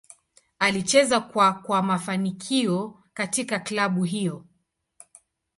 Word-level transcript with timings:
Alicheza 0.59 1.19
kwa 1.19 1.53
kwa 1.53 1.81
mafanikio 1.81 3.03
katika 3.13 3.59
klabu 3.59 4.03
hiyo. 4.03 4.45